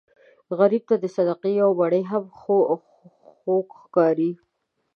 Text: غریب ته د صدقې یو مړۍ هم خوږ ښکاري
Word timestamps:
غریب 0.59 0.83
ته 0.89 0.95
د 0.99 1.05
صدقې 1.15 1.51
یو 1.61 1.69
مړۍ 1.79 2.03
هم 2.11 2.23
خوږ 2.37 3.67
ښکاري 3.81 4.31